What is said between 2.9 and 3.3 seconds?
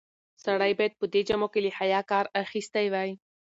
وای.